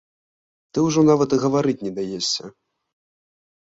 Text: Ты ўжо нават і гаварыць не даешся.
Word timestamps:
Ты 0.71 0.85
ўжо 0.87 1.03
нават 1.11 1.29
і 1.39 1.39
гаварыць 1.45 1.77
не 1.89 1.93
даешся. 1.99 2.45